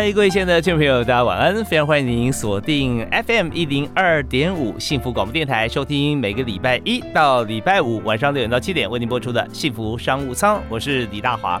[0.00, 1.62] 嗨，各位亲爱的听众朋友，大家晚安！
[1.62, 11.60] 非常欢迎您锁定 FM 一零二点五幸福广播电台，收听每个礼拜一到礼拜五晚上六点到七点为您播出的幸福商务舱，我是李大华。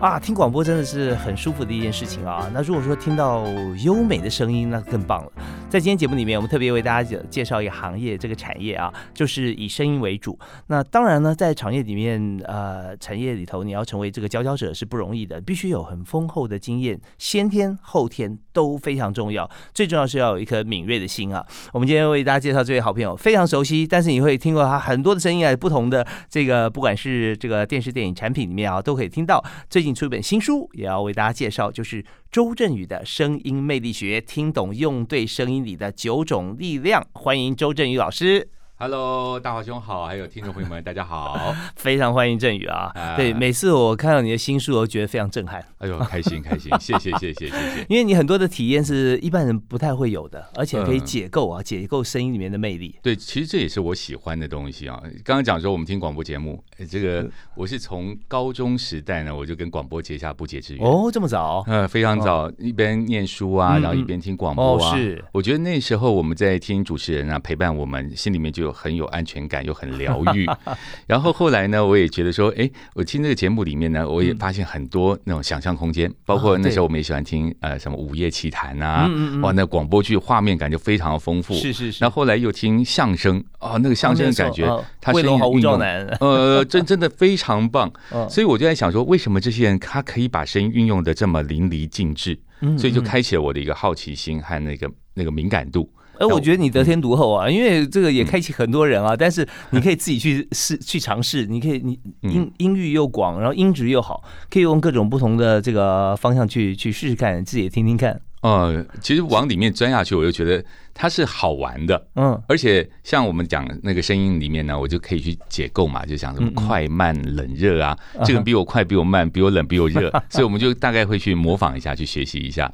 [0.00, 2.50] 啊，听广播真的是很舒服的一件事情啊！
[2.52, 3.46] 那如果说听到
[3.82, 5.32] 优美的声音，那更棒了。
[5.70, 10.38] 在今天节目里面，我们特别为大家介介绍一个行业，这个产业啊，就是以声音为主。
[10.66, 19.46] 那当然呢，在产业里面，呃，产业里头，你要成为这个佼佼者是不容易的，必须有很丰厚的经验，先天后天都非常重要。
[19.74, 21.44] 最重要是要有一颗敏锐的心啊！
[21.74, 29.44] 我们今天为大家介绍这位好朋友，非常熟悉，但是你会听过他很多的声音啊，不同的这个，不管是这个电视、电影产品里面啊，都可以听到。
[29.68, 32.02] 最近出一本新书，也要为大家介绍，就是。
[32.30, 37.06] 周振宇的声音魅力学，听懂用对声音里的九种力量。
[37.12, 38.48] 欢迎周振宇老师。
[38.84, 42.92] Hello，大华兄好，还有听众朋友们，大家好， 非常欢迎振宇啊！
[43.16, 45.64] 对，每次我看到你的新书，我都觉得非常震撼。
[45.78, 47.86] 哎呦，开心开心， 谢谢谢谢谢谢。
[47.88, 52.94] 因为你很多的体验是一般人不太会有的，而且可以解构啊，解构声音里面的魅力。
[53.02, 55.00] 对，其实这也是我喜欢的东西啊。
[55.24, 60.86] 刚刚讲说我们听广播节目，这个我是从高中时代呢，我就跟广播结下不解之缘。
[60.86, 61.64] 哦，这么早？
[61.68, 64.94] 嗯，非常早，一边念书啊，然后一边听广播啊。
[64.94, 70.46] 是，我觉得那时候我们在听主持人啊陪伴我们，心里面就有很有安全感，又很疗愈。
[71.06, 79.08] 然后后来呢，我也觉得说，哎，我听这个节目里面呢，我也发现很多那种想象空间，包括那时候我们也喜欢听呃什么午夜奇谈啊，
[79.40, 81.54] 哇，那广播剧画面感就非常的丰富。
[81.54, 82.02] 是是是。
[82.04, 84.66] 然后后来又听相声，哦，那个相声的感觉，
[85.00, 85.78] 他声音运用，
[86.20, 87.90] 呃，真真的非常棒。
[88.28, 92.38] 所以我就在想说，为什么这些人他可以把声音运用的这么淋漓尽致？
[92.78, 95.88] 所以就开启了我的一个好奇心和那个那个敏感度。
[96.18, 99.16] 哎，我觉得你得天独厚啊，因为这个也开启很多人啊。
[99.16, 108.20] 但是你可以自己去试去尝试，你可以你音音域又广，然后音质又好，可以用各种不同的这个方向去去试试看，自己也听听看。
[108.42, 110.62] 嗯，其实往里面钻下去，我就觉得
[110.94, 122.72] 它是好玩的，嗯，而且像我们讲那个声音里面呢，我就可以去解构嘛，就讲什么快慢冷热啊，这个比我快，比我慢，比我冷，比我热， 所以我们就大概会去模仿一下，去学习一下。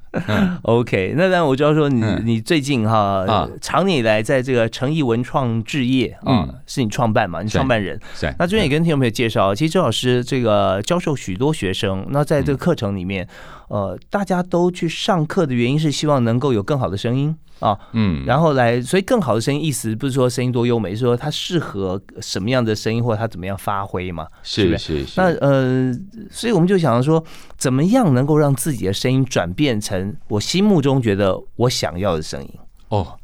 [0.63, 7.99] OK，那然我就要说你你最近哈，长年以来在这个诚毅文创置业啊，是你创办嘛，你创办人。
[8.21, 8.35] 对。
[8.39, 13.27] 那这边也跟听众朋友介绍，其实周老师这个教授许多学生，那在这个课程里面。
[13.71, 25.13] 呃，大家都去上课的原因是希望能够有更好的声音啊，嗯，然后来，所以更好的声音意思不是说声音多优美，是说它适合什么样的声音或者它怎么样发挥嘛，是是是。
[25.17, 25.93] 那呃，
[26.31, 27.25] 所以我们就想说，
[27.57, 32.51] 怎么样能够让自己的声音转变成我心目中觉得我想要的声音？
[32.89, 33.17] 哦。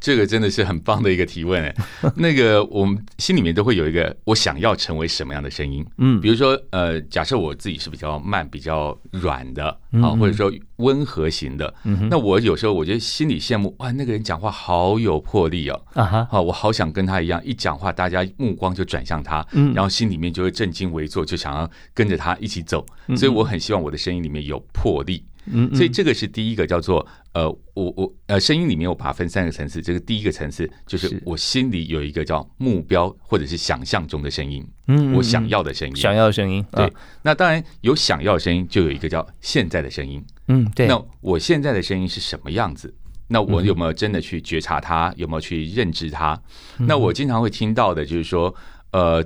[0.00, 1.74] 这个真的是很棒的一个提问哎，
[2.16, 11.72] 那个我们心里面都会有一个我想要成为什么样的声音，嗯，比如说呃，假设我自己是比较慢、比较软的，好，或者说温和型的，
[12.10, 22.84] 那我有时候我觉得心里羡慕哇，那个人讲话好有魄力哦，啊哈，好，我好想跟他一样，一讲话大家目光就转向他，嗯，然后心里面就会正襟危坐，就想要跟着他一起走，
[23.16, 25.24] 所以我很希望我的声音里面有魄力。
[25.46, 29.82] 嗯，所以这个是第一个叫做呃，我我呃，声音里面我把它分三个层次。
[29.82, 36.64] 这个第一个层次就是我心里有一个叫目标或者是想象中的声音，嗯，我想要的声音，想要的声音。
[36.72, 40.24] 对，那当然有想要的声音，就有一个叫现在的声音。
[40.48, 40.86] 嗯，对。
[40.86, 42.94] 那我现在的声音是什么样子？
[43.28, 45.12] 那我有没有真的去觉察它？
[45.16, 46.40] 有没有去认知它？
[46.78, 48.54] 那我经常会听到的就是说，
[48.92, 49.24] 呃，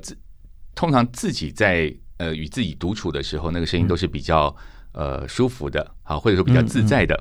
[0.75, 4.55] 通常自己在呃与自己独处的时候，那个声音都是比较。
[4.93, 7.15] 呃，舒服的，啊，或者说比较自在的。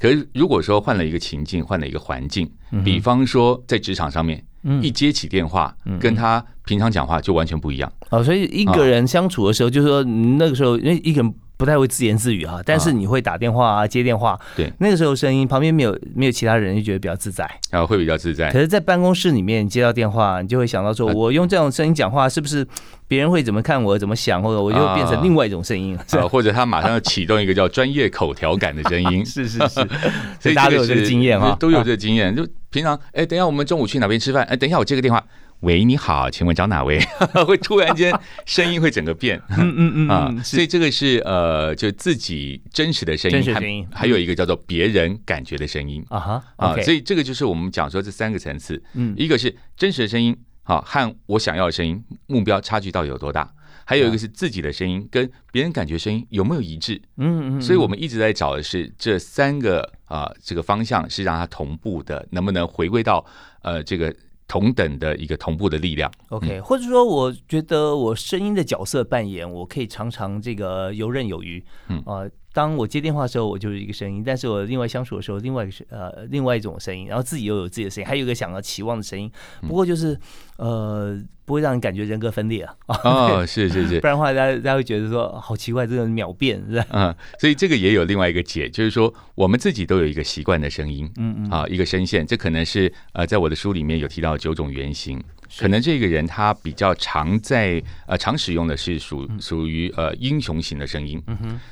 [0.00, 2.50] 可是如果说换了一个情境，换了一个环境，
[2.82, 4.42] 比方说在职场上面，
[4.82, 7.92] 一接起电话，跟他平常讲话就完全不一样。
[8.08, 11.32] 哦，所以一个人相处的时候，就是说那个时候，因为一个人。
[11.60, 18.50] 不太会自言自语哈，但是你会打电话啊、接电话，对，那个时候声音旁边没有没有其他人，就觉得比较自在，啊，会比较自在。
[18.50, 22.66] 可是，在办公室里面接到电话，你就会想到说，我用这种声音讲话，是不是
[23.06, 29.86] 别人会怎么看我、怎么想，或者我就变成另外一种声音，啊，或者他马上要启动一个叫专业口条感的声音，是 是是，
[30.40, 32.34] 所以大家都有这个经验哈，都有这个经验。
[32.34, 34.44] 就平常，哎，等一下我们中午去哪边吃饭？
[34.44, 35.22] 哎，等一下我接个电话。
[35.60, 36.98] 喂，你好，请问找哪位？
[37.46, 53.52] 会突然间声音会整个变， 嗯嗯嗯啊，所以这个是呃，就自己真实的声音，真实声音，还有一个叫做别人感觉的声音啊哈啊，所以这个就是我们讲说这三个层次，嗯，一个是真实的声音，好，和我想要的声音目标差距到底有多大？
[53.84, 56.98] 还有一个是自己的声音跟别人感觉声音有没有一致？
[57.18, 63.22] 嗯嗯，所以我们一直在找的是这三个啊，这个方向是让它同步的，能不能回归到
[63.60, 64.14] 呃这个。
[64.50, 72.02] 同等的一个同步的力量，OK，或者说，我觉得我声音的角色扮演，我可以常常这个游刃有余，嗯。
[72.04, 72.26] 啊。
[72.52, 79.30] 当我接电话的时候，我就是一个声音；但是我另外相处的时候，另外一个是呃另外一种声音，然后自己又有自己的声音，还有一个想要期望的声音。
[79.62, 80.18] 不过就是
[80.56, 82.74] 呃不会让人感觉人格分裂啊。
[83.04, 86.86] 哦，是是是，不然的话，大家大家会觉得说好奇怪，这个秒变是吧？
[86.90, 95.22] 嗯， 所以这个也有另外一个解，就是说我们自己都有一个习惯的声音，嗯嗯，啊，一个声线，这可能是呃在我的书里面有提到九种原型。
[95.58, 101.20] 可能这个人他比较常在呃常使用的是属属于呃英雄型的声音，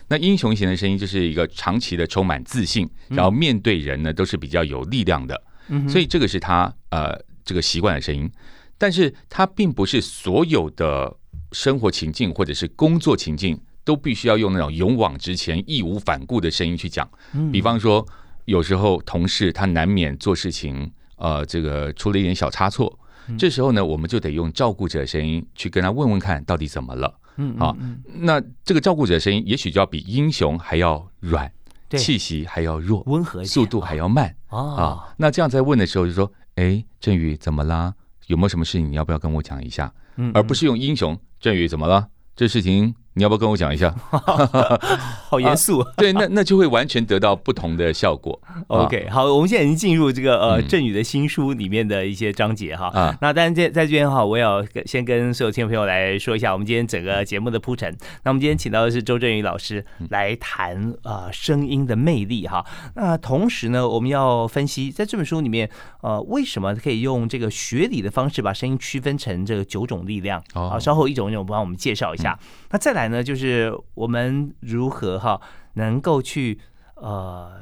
[0.09, 5.41] 那英雄型的声音就是一个长期的充满自信，然后面对人呢都是比较有力量的，
[5.89, 8.31] 所以这个是他呃这个习惯的声音，
[8.77, 11.17] 但是他并不是所有的
[11.53, 17.09] 生活情境或者是工作情境都必须要用那种勇往直前、义无反顾的声音去讲，
[17.53, 18.07] 比方说
[18.45, 22.99] 有时候同事他难免做事情呃这个出了一点小差错。
[23.37, 27.13] 这时候呢，我们就得用照顾者声音去跟他问问看到底怎么了。
[27.37, 27.77] 嗯，啊，
[28.15, 31.51] 那这个照顾者声音也许就要比英雄还要软，
[31.91, 35.15] 气息还要弱，温和，速度还要慢啊。
[35.17, 37.95] 那这样在问的时候就说：“哎，振宇怎么啦？
[38.27, 38.91] 有没有什么事情？
[38.91, 42.09] 你要不要跟我讲一下？”嗯，而不是用英雄，振宇怎么了？
[42.35, 42.95] 这事情。
[43.19, 43.93] 你要不要跟我讲一下？
[45.29, 45.85] 好严肃。
[45.97, 48.41] 对，那那就会完全得到不同的效果。
[48.69, 52.87] OK，好，我们现在已经进入这个呃振宇的新书里面的一些章节哈。
[52.95, 57.93] 啊，那当然在在这边哈，我也要先跟所有听众朋友来说一下，我们今天整个节目的铺陈。
[58.23, 62.65] 那我们今天请到的是周振宇老师来谈啊声音的魅力哈。
[62.95, 65.69] 那同时呢，我们要分析在这本书里面
[66.03, 70.41] 呃为什么可以用这个学理的方式把声音区分成这个九种力量。
[70.55, 72.39] 好，稍后一种一种帮我们介绍一下。
[72.71, 73.08] 那再来。
[73.11, 75.41] 呢，就是我们如何哈
[75.75, 76.59] 能够去。
[77.01, 77.53] 呃，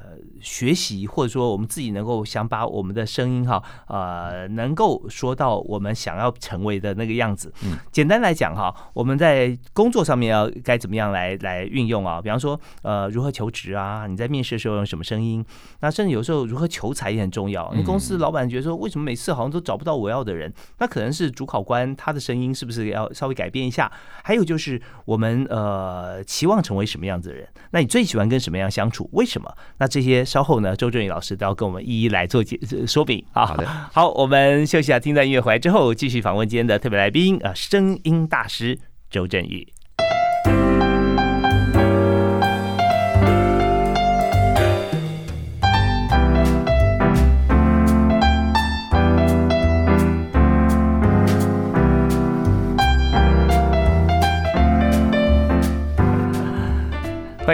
[0.40, 7.52] 学习或者说我们自己能够想把我们的声音哈，呃，能够说到我们想要成为的那个样子。
[7.64, 12.20] 嗯，简单来讲哈，我们在工作上面要该怎么样来来运用啊？
[12.20, 14.06] 比方说，呃，如何求职啊？
[14.06, 15.44] 你在面试的时候用什么声音？
[15.80, 17.72] 那甚至有时候如何求财也很重要。
[17.74, 20.52] 你公司老板觉得说，为什么每次好像都找不到我要的人？
[20.78, 23.90] 那可能是主考官他的声音是不是要稍微改变一下？
[24.22, 27.48] 还有就是我们呃期望成为什么样子的人？
[27.70, 29.08] 那你最喜欢跟什么样相处？
[29.12, 29.52] 为什么？
[29.78, 30.76] 那这些稍后呢？
[30.76, 33.46] 周正宇老师都要跟我们一一来做解说明啊。
[33.46, 38.78] 好的，好，我们休息下，听段音乐回来之后，继续访问今天的特别来宾啊，声音大师
[39.08, 39.75] 周振宇。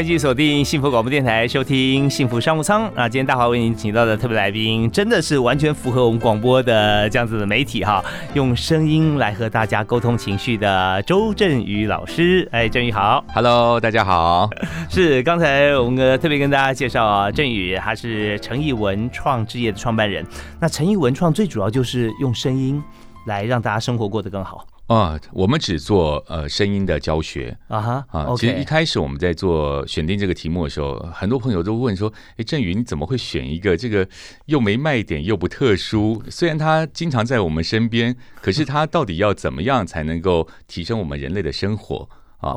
[0.02, 3.08] 迎继续锁定幸福广播电台，收听幸福商务舱啊！
[3.08, 8.04] 今天大华为您请到的特别来宾，真的是完全符合我们广播的这样子的媒体哈，
[8.34, 12.48] 用声音来和大家沟通情绪的周振宇老师。
[12.50, 14.50] 哎，振宇好，Hello，大家好。
[14.90, 20.26] 是刚才我们特别跟大家介绍啊，振宇他是诚毅文创置业的创办人。
[20.60, 22.82] 那诚毅文创最主要就是用声音
[23.26, 24.66] 来让大家生活过得更好。
[24.88, 34.06] 啊，我们只做呃声音的教学啊哈啊，其实一开始我们在做选定这个题目的时候，很多朋友都问说：“哎，振宇你怎么会选一个这个
[34.46, 36.22] 又没卖点又不特殊？
[36.28, 42.08] 虽然他经常在我们身边，可是他到底要怎么样才能够提升我们人类的生活
[42.40, 42.56] 啊？”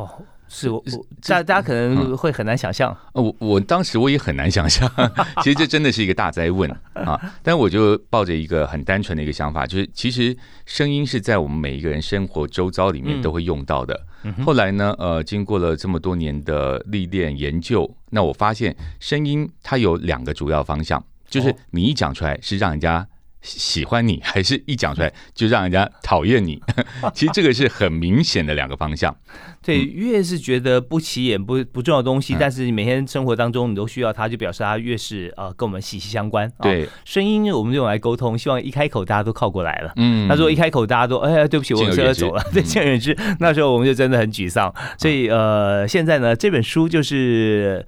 [0.57, 0.81] 是我，
[1.27, 2.95] 大大家可能会很难想象。
[3.12, 4.89] 我我当时我也很难想象，
[5.43, 7.19] 其实这真的是一个大灾问啊！
[7.43, 10.35] 但我就抱着一个很单纯的一个想法，就是其实
[10.65, 14.00] 声音是在我们每一个人生活周遭里面都会用到的。
[14.45, 23.05] 后来呢，呃，经过了这么多年的历练研究，那我发现声音它有两个主要方向，就是你一讲出来是让人家。
[23.45, 26.59] 喜欢你，还是一讲出来就让人家讨厌你？
[27.13, 29.15] 其实这个是很明显的两个方向。
[29.61, 36.51] 对，越是觉得不起眼、不不重要的东西，但是你每天生活当中你都需要它，就表示它越是呃跟我们息息相关。
[36.61, 39.93] 对，声音我们用来沟通，希望一开口大家都靠过来了。
[39.95, 44.73] 嗯，那如果一开口大家都哎呀对不起，我车走了，对，见人之，那时候我们就真的很沮丧。
[44.99, 47.85] 所以呃，现在呢，这本书就是。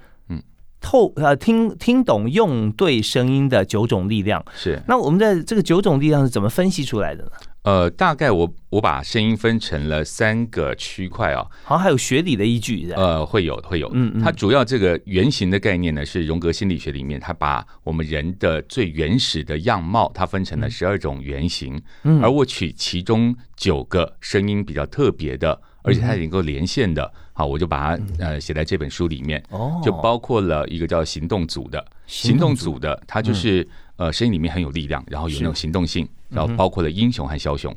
[0.79, 4.43] 透呃听听懂用对声音的九种力量。
[4.55, 7.31] 是，那我们的这个九种力量是怎么分析出来的呢？
[7.63, 36.07] 呃，大概我我把声音分成了三个区块啊，好像还有学理的依据，呃，会有会有，嗯嗯，它主要这个原型的概念呢，是荣格心理学里面，它把我们人的最原始的样貌，它分成了十二种原型，嗯，而我取其中九个声音比较特别的，而且它能够连线的，好，我就把它呃写在这本书里面，哦，就包括了一个叫行动组的，行动组的，它就是呃声音里面很有力量，然后有那种行动性。
[36.29, 37.73] 然后包括了英雄和枭雄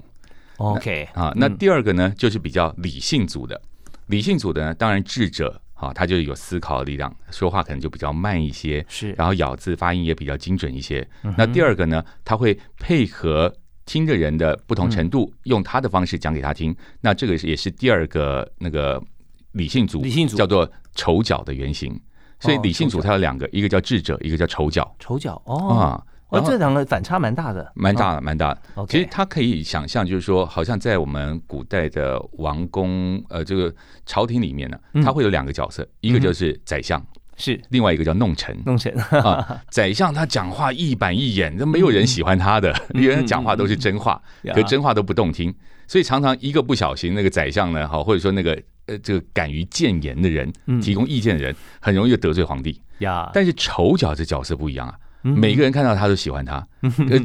[0.56, 3.62] ，OK 啊，那第二个呢，就是比较理性组的，
[4.06, 11.08] 理性组的呢，当然智者啊，他就有思考的力量，说话可能就比较慢一些，是，然后咬字发音也比较精准一些。
[11.36, 13.54] 那第二个呢，他会配合
[13.90, 16.72] 听的人的不同程度，用他的方式讲给他听。
[17.00, 19.02] 那这个也是第二个那个
[19.50, 22.00] 理性组，理性组叫做丑角的原型。
[22.38, 24.88] 所以理性组它有两个，一个叫智者，一个叫丑角。
[25.00, 26.06] 丑角哦啊。
[26.28, 28.86] 哦，这两个反差蛮大的，蛮大的，蛮大的。
[28.88, 33.74] 其实他可以想象，就是说，好像在我们古代的王宫，呃，这个
[34.06, 37.04] 朝廷里面呢，他会有两个角色，一个就是宰相，
[37.40, 37.60] 是。
[37.70, 38.56] 另外一个叫弄臣。
[38.66, 38.92] 弄臣。
[39.22, 44.22] 啊，宰相他讲话一板一眼，那没有人喜欢他的，因为他讲话都是真话，
[44.54, 45.52] 可真话都不动听，
[45.88, 52.80] 所以常常一个不小心，那个宰相呢，好，或者说那个呃，这个敢于谏言的人，提供意见的人，很容易就得罪皇帝。
[52.98, 53.30] 呀。
[53.32, 54.94] 但是丑角这角色不一样啊。
[55.22, 57.18] 每个人看到他都喜欢他，可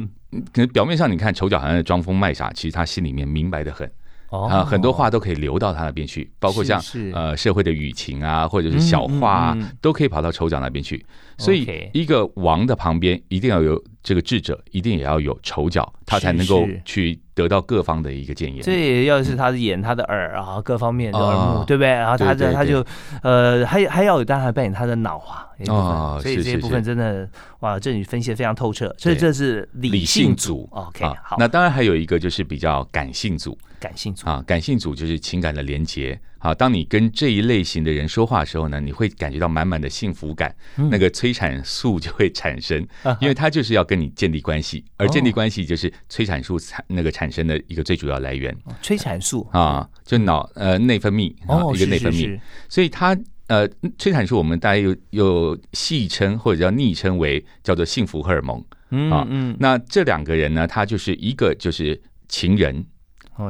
[0.52, 3.90] 可能表面上你看丑角好像装疯卖傻，其实他心里面明白的很
[4.30, 6.80] 啊，很多话都可以流到他那边去，包括像
[7.12, 11.04] 呃社会的舆情啊，或者是小话啊，都可以跑到酋长那边去。
[11.38, 17.18] 所以一个王的旁边一定要有这个智者，一定也要有丑角，他才能够去。
[17.36, 21.90] 得到各方的一个建议，这也要是他的眼、他的耳啊，各方面的耳目，对不对？
[21.90, 22.82] 然后他的他就
[23.22, 27.28] 呃，还还要有当然扮演他的脑啊，哦，所以这些部分真的
[27.60, 28.90] 哇，这你分析的非常透彻。
[28.96, 31.36] 所以这是理性组，OK，好。
[31.38, 36.18] 那当然还有一个就是比较感性组，感性组啊，感性组就是情感的连接。
[36.38, 40.54] 好，当你跟这一类型的人说话的时候呢，你会感觉到满满的幸福感，
[40.90, 42.80] 那个催产素就会产生，
[43.20, 47.26] 因为他就是要跟你建立关系，而建立关系就是催产素产那个产。
[47.26, 49.44] 产生的一个最主要来源，催产素。
[49.50, 52.38] 啊，就脑呃内分泌啊一个内分泌，
[52.68, 58.64] 所以它呃催产素我们大家又又戏称或者叫昵称为叫做幸福荷尔蒙
[59.10, 59.26] 啊，
[59.58, 62.86] 那这两个人呢，他就是一个就是情人，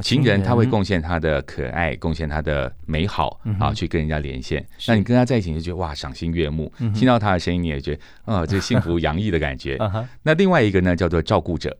[0.01, 4.65] 情人他会贡献他的可爱，贡献他的美好啊，去跟人家连线。
[4.87, 9.77] 那你跟他在一起就觉得哇赏心悦目，听到他的声音你也觉得啊这 幸福洋溢的感觉。
[10.23, 11.75] 那另外一个呢叫做照顾者。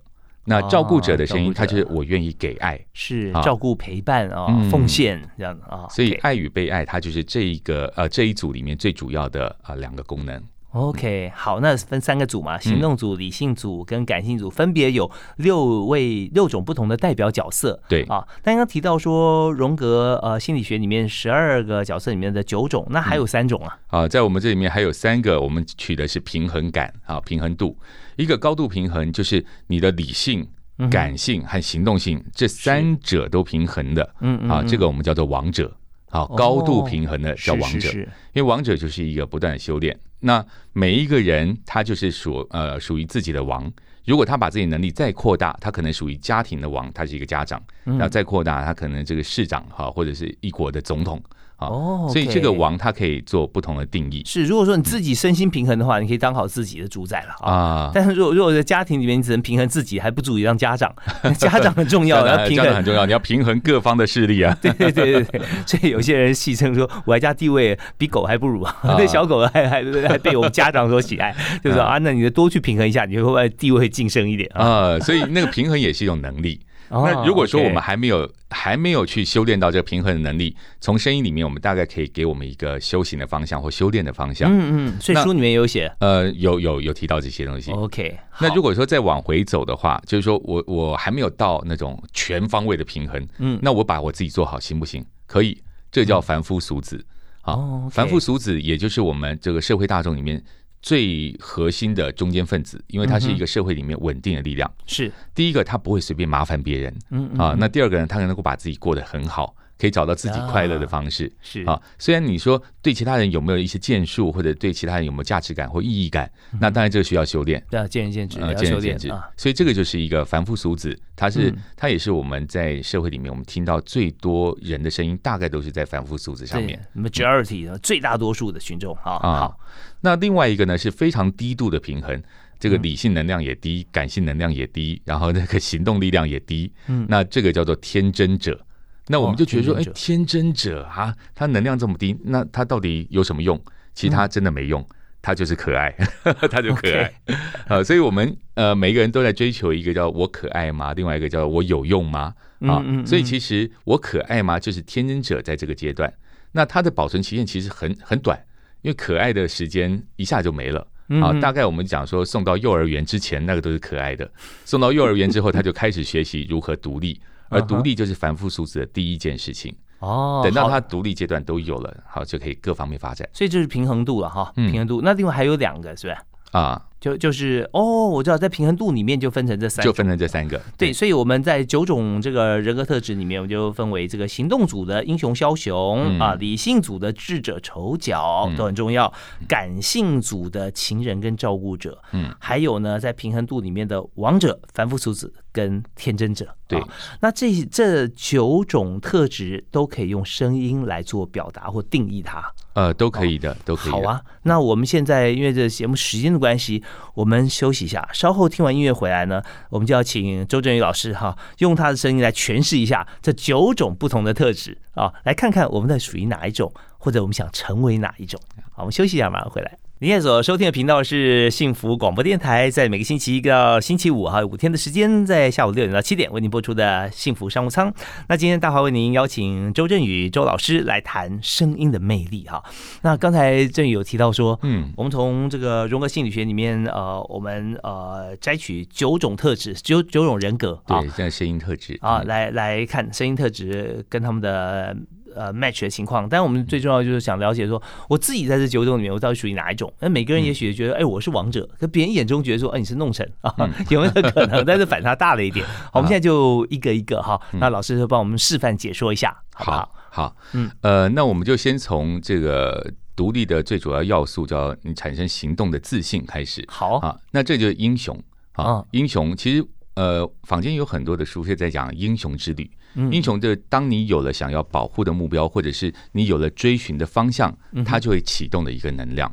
[0.50, 5.86] 那照顾者的声音，他就是我愿意给爱，是照顾、陪伴啊，奉献这样的啊。
[5.90, 10.42] 所以爱与被爱，它就是这一个呃这一组里面最主要的啊两个功能。
[10.72, 17.82] OK，好，那分三个组嘛，行动组、理性组跟感性组，分别有六位六种不同的代表角色。
[17.88, 18.04] 对。
[18.04, 23.80] 啊，刚刚提到说荣格呃心理学里面十二个角色里面的九种，那还有三种啊。
[23.88, 27.76] 啊，在我们这里面还有三个，我们取的是平衡感啊，平衡度。
[28.18, 30.46] 一个高度平衡，就是你的理性、
[30.92, 35.76] 感性和行动性这三者都平衡的，嗯啊，这个我们叫做王者，
[36.10, 37.90] 啊，高度平衡的叫王者，
[38.34, 39.98] 因为王者就是一个不断的修炼。
[40.20, 43.72] 那每一个人他就是属呃属于自己的王，
[44.06, 51.22] 如果他把自己能力再扩大，他可能属于家庭的王，他是一个家长，然后再扩大，他可能这个市长哈，或者是一国的总统。
[51.60, 54.22] 哦，所以这个王他可以做不同的定义。
[54.26, 57.92] 是，如果说你自己身心平衡的话，你可以当好自己的主宰了啊。
[57.94, 60.94] 但是如果如果在家庭里面你只能平衡自己，还不足以当家长。
[61.38, 64.56] 家长很重要，要平衡很重要，你要平衡各方的势力啊。
[64.62, 75.00] 对对对对对，所以有些人戏称说，我在家地位比狗还不如啊， 那小狗还还还被我们家长所喜爱，就是说啊，那你就多去平衡一下，你会不会地位会晋升一点啊？
[75.00, 76.60] 所以那个平衡也是一种能力。
[76.90, 84.50] 那如果说我们还没有还没有去修炼到这个平衡的能力，从声音里面，我们大概可以给我们一个修行的方向或修炼的方向。
[84.52, 87.72] 嗯嗯，所以书里面有写，呃，有有有提到这些东西。
[87.72, 95.06] OK，那如果说再往回走的话，就是说我我还没有到那种全方位的平衡，嗯，那我把我自己做好行不行？
[95.26, 97.06] 可以，这叫凡夫俗子。
[97.42, 100.42] 好，凡夫俗子，也就是我们这个社会大众里面。
[100.88, 104.74] 最核心的中间分子，因为他是一个社会里面稳定的力量。
[104.86, 106.96] 是第一个，他不会随便麻烦别人。
[107.10, 109.54] 嗯啊，那第二个呢，他能够把自己过得很好。
[109.80, 119.30] 可以找到自己快乐的方式是啊，虽然你说对其他人有没有一些建树，或者对其他人有没有价值感或意义感，那当然这个需要修炼，对，见仁见智，见仁见智啊。
[119.38, 129.20] 所以这个就是一个凡夫俗子，他是他也是我们在社会里面我们听到最多人的声音，大概都是在凡夫俗子上面，majority 的最大多数的群众啊。
[129.20, 129.60] 好，
[130.02, 132.22] 那另外一个呢是非常低度的平衡。
[132.60, 136.74] 这个理性能量也低，感性能量也低，然后那个行动力量也低。
[136.88, 138.60] 嗯，那这个叫做天真者。
[139.08, 143.60] 那我们就觉得说，哎，天真者啊，他能量这么低，那他到底有什么用？
[143.94, 144.86] 其他真的没用，
[145.22, 145.92] 他就是可爱，
[146.52, 147.12] 他就可爱。
[147.68, 150.94] 呃，所以我们呃每个人都在追求一个叫我可爱吗？
[150.94, 152.34] 另外一个叫我有用吗？
[152.62, 154.60] 啊，所以其实我可爱吗？
[154.60, 156.14] 就是天真者在这个阶段，
[156.52, 158.38] 那它的保存期限其实很很短，
[158.82, 160.86] 因为可爱的时间一下就没了。
[161.22, 164.30] 啊，大概我们讲说送到幼儿园之前那个都是可爱的，
[164.66, 167.20] 送到幼儿园之后他就开始学习如何独立。
[167.50, 170.42] 而独立就是凡夫俗子的第一件事情哦。
[170.44, 173.28] 等到他独立阶段都有了，好就可以各方面发展。
[173.34, 175.02] 所以这是平衡度了哈，平衡度。
[175.04, 176.22] 那另外还有两个是吧？
[176.52, 176.84] 啊。
[177.00, 180.60] 就就是哦，我知道在平衡度里面就分成这三，就分成这三个。
[180.76, 189.14] 对，所以我们在九种这个人格特质里面，我们就分为这个行动组的英雄枭雄啊，理性组的智者丑角都很重要，
[189.48, 196.48] 感性组的情人跟照顾者，嗯，还有呢，在平衡度里面的王者凡夫俗子跟天真者。
[196.68, 196.80] 对，
[197.20, 202.44] 那这这九种特质都可以用声音来做表达或定义它。
[202.74, 203.92] 呃，都可以的，都可以。
[203.92, 206.84] 好啊，那我们现在因为这节目时间的关系。
[207.16, 218.40] 我们休息一下，稍后听完音乐回来呢，我们就要请周振宇老师哈，用他的声音来诠释一下这九种不同的特质啊，来看看我们在属于哪一种，或者我们想成为哪一种。
[218.74, 219.76] 好，我们休息一下，马上回来。
[220.00, 227.92] 您现在所收听的频道是幸福广播电台，在每个星期一到星期五哈，五天的时间，在下午六点到七点为您播出的幸福商务舱。
[228.30, 232.64] 那今天大华为您邀请周振宇周老师来谈声音的魅力哈。
[233.02, 244.96] 那刚才振宇有提到说，嗯，我们从这个荣格心理学里面，呃，我们呃摘取九种特质，九九种人格，对，像声音特质啊，来来看声音特质跟他们的。
[245.38, 249.94] 呃，match 的情况，但我们最重要就是想了解说，我自己在这九种里面，我到底属于哪一种？
[250.00, 253.54] 那每个人也许觉得，哎，我是王者，可别人眼中觉得说，哎，你是弄臣啊，
[253.90, 254.64] 有没有可能？
[254.66, 255.66] 但是反差大了一点。
[255.92, 259.92] 好，我们现在就一个一个哈，那老师就帮我们示范解说一下，好不好？
[260.10, 266.66] 好，嗯，呃，那我们就先从这个独立的最主要要素，叫你产生行动的自信开始。
[266.68, 268.20] 好啊，那这就是英雄
[268.54, 269.64] 啊，英雄其实
[269.96, 272.70] 呃，坊间有很多的书是在讲英雄之旅。
[273.12, 279.32] 英雄的，当你有了想要保护的目标，或者是你有了追寻的方向，它就会启动的一个能量。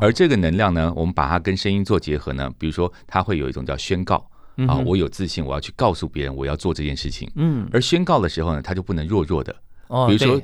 [0.00, 4.16] 而这个能量呢，我们把它跟声音做结合呢，比如说，它会有一种叫宣告
[4.68, 7.30] 啊，我有自信，我要去告诉别人我要做这件事情。
[7.34, 9.54] 嗯，而宣告的时候呢，它就不能弱弱的。
[9.88, 10.40] 哦，比如说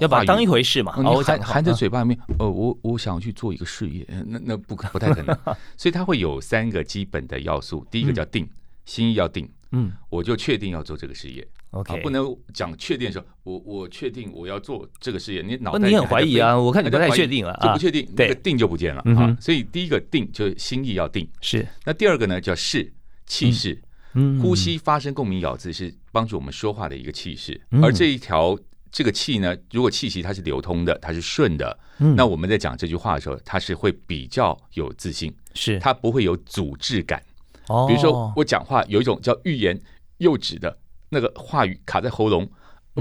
[0.00, 2.18] 要把它当一回事嘛，含含在嘴巴里面。
[2.38, 5.36] 呃，我我想去做一个事业，那那不不太可能。
[5.76, 8.48] 所以它会有三个基本的要素，第一个叫定，
[8.86, 9.46] 心意要定。
[9.72, 11.46] 嗯，我就确定要做这个事业。
[11.70, 16.58] OK，不能讲确定说，我我确定我要做这个事业，你脑袋你很怀疑啊？
[16.58, 19.36] 我看你不太确定了，就不确定，那个定就不见了啊。
[19.38, 21.66] 所以第一个定就是心意要定，是。
[21.84, 22.90] 那第二个呢叫势
[23.26, 23.78] 气势，
[24.40, 27.60] 呼吸发声共鸣咬字是帮助我们说话的一个气势。
[27.82, 28.58] 而这一条
[28.90, 31.78] 这个气呢，如果气息它是流通的，它是顺的，
[32.16, 37.22] 那我们在讲这句话的时候，它是会比较有自信，是它不会有阻滞感。
[37.68, 39.80] 哦，比如说我讲话有一种叫欲言
[40.18, 40.78] 又止的。
[41.10, 42.46] 那个话语卡在喉咙，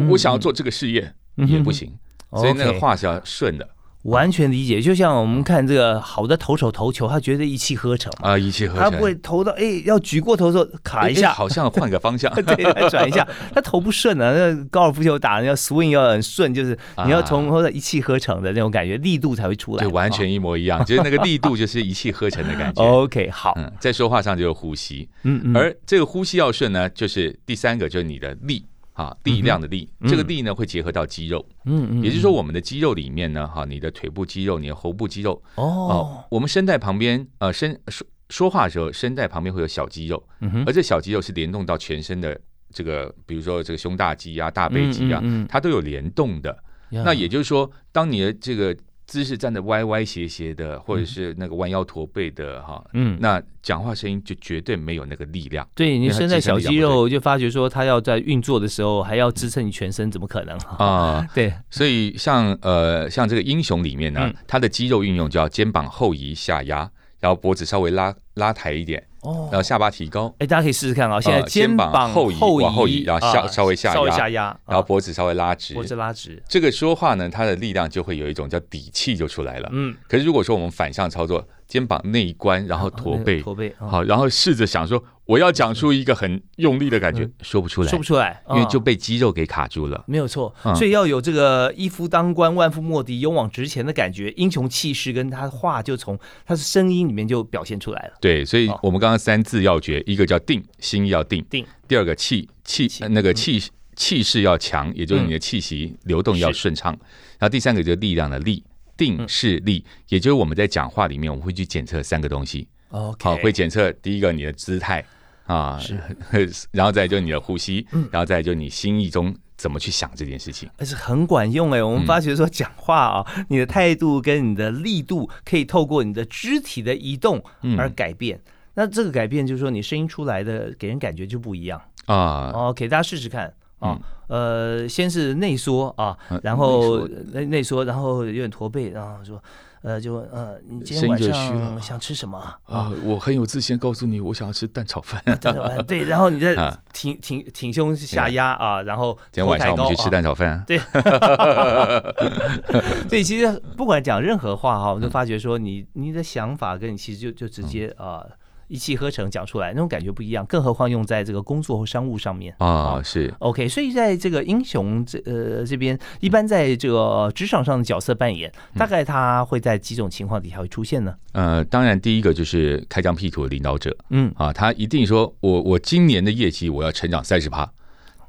[0.10, 1.93] 我想要做这个事业也不行，
[2.32, 3.69] 所以那个话是要顺的。
[4.07, 14.31] 完全理解，就像我们看这个好的投手投球，他觉得一气呵成啊，一气呵成，他不会投到哎要举过头的时候卡一下， 好像换个方向， 对，转一下， 他投不顺啊。
[14.31, 22.81] 那高尔夫球打要 swing 要很顺，就是你要从或者一气呵成的那种感觉，力度才会出来，对完全一模一样，就是那个力度就是一气呵成的感觉。
[22.83, 28.63] OK，好，在说话上就是呼吸，嗯嗯，而这个呼吸要顺呢，就是第三个就是你的力。
[28.97, 40.27] 啊，力量的力，这个力呢会结合到肌肉，嗯嗯，也就是说我们的肌肉里面呢，哈，你的腿部肌肉，你的喉部肌肉，哦，我们声带旁边，呃，声说说话的时候，声带旁边会有小肌肉，
[40.65, 42.36] 而这小肌肉是联动到全身的
[42.73, 46.57] 这个，比如说这个胸大肌啊、大背肌啊，它都有联动的。
[46.89, 48.75] 那也就是说，当你的这个。
[49.07, 55.65] 姿势站的歪歪斜斜的，或者是那个弯腰驼背的哈，嗯，那讲话声音就绝对没有那个力量。
[55.73, 61.25] 对你身在小肌肉，就发觉说他要在运作的时候还要支撑你全身，怎么可能啊？
[61.33, 66.91] 对，所以像呃像这个英雄里面呢，他的肌肉运用叫肩膀后移下压，
[67.21, 69.01] 然后脖子稍微拉拉抬一点。
[69.27, 71.19] 哦，然后下巴提高，哎，大家可以试试看啊。
[71.19, 76.41] 现在肩膀后移，往后移，然后下稍微下压，下压，然后脖子稍微拉直，脖子拉直。
[76.47, 79.69] 这个说话呢，它的力量就会有一种叫底气就出来了。
[79.73, 90.01] 嗯，可是如果说我们反向操作，肩膀内关，然后驼背，驼背，好，然后试着想说，我要讲出一个很用力的感觉，说不出来，说不出来，因为就被肌肉给卡住了。
[90.08, 98.13] 没有错，所以要有这个一夫当关，万夫莫敌，勇往直前的感觉，英雄气势，跟他话就从他的声音里面就表现出来了。
[98.21, 103.62] 对，所以我们刚刚三字要诀，一个叫定，心要定；定，第二个气气那个气
[103.97, 106.93] 气势要强，也就是你的气息流动要顺畅；
[107.39, 108.63] 然后第三个就是力量的力。
[108.97, 112.67] 定势力，也就是我们在讲话里面，我们会去检测三个东西。
[112.89, 115.05] OK，好，会检测第一个你的姿态
[115.45, 115.97] 啊，是，
[116.71, 121.83] 然后再就你的呼吸，然后再就你心意中怎么去想这件事情，而是很管用哎。
[121.83, 127.43] 我们发觉说讲话啊，你的态度跟你的力度可以透过你的肢体的移动
[127.77, 128.41] 而改变。
[128.75, 132.51] 那这个改变就是说，你声音出来的给人感觉就不一样啊。
[132.53, 133.51] OK，大家试试看。
[133.79, 139.41] 啊，呃，先是内缩啊，然后内内缩，然后有点驼背，然后说，
[139.83, 142.91] 呃，就呃，你今天晚上想吃什么啊？
[143.03, 145.21] 我很有自信告诉你，我想要吃蛋炒饭。
[145.39, 146.55] 蛋炒饭，对，然后你再
[146.91, 150.63] 挺挺挺胸下压啊，然后今天晚上我们去吃蛋炒饭。
[150.65, 150.79] 对，
[153.07, 158.25] 所以其实不管讲任何话哈，我们就发觉说，你你的想法跟你其实就就直接啊。
[158.67, 162.53] 一气呵成讲出来，那种感觉不一样，更何况用在这个工作或商务上面。
[162.60, 163.34] 啊，是。
[163.39, 163.67] OK。
[163.67, 171.15] 所以在这个英雄这呃这边，一般在这个职场上的角色扮演，大概他会在几种情况底下会出现呢？
[171.32, 174.32] 呃，当然第一个就是开疆辟土的领导者，嗯。
[174.36, 177.71] 啊，他一定说我我今年的业绩我要成长三十趴，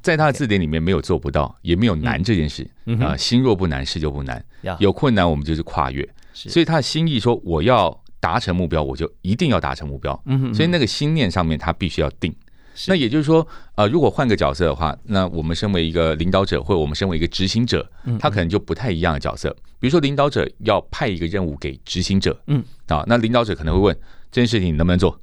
[0.02, 2.68] 在他的字典里面没有做不到，也没有难这件事
[3.00, 4.44] 啊，心若不难，事就不难，
[4.78, 8.00] 有困难我们就是跨越，所以他的心意说我要。
[8.20, 10.20] 达成目标，我就一定要达成目标。
[10.26, 12.34] 嗯哼，所以那个心念上面，他必须要定。
[12.86, 17.88] 那也就是说，呃，如果换个角色的话，那我们身为一个领导者，或者我们身为一个执行者，
[18.20, 19.50] 他可能就不太一样的角色。
[19.80, 23.96] 比如说，领导者要派一个任务给执行者，嗯，啊，那领导者可能会问
[24.30, 25.20] 这件事情你能不能做？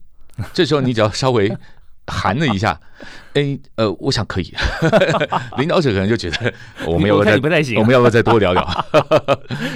[0.53, 1.49] 这时候你只要稍微。
[2.07, 2.79] 含了一下，
[3.33, 4.53] 哎，呃，我想可以。
[5.57, 6.53] 领导者可能就觉得
[6.87, 7.35] 我们要不要再
[7.77, 8.85] 我们要不要再多聊聊？